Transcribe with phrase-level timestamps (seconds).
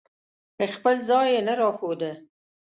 [0.73, 2.11] خپل ځای یې نه راښوده.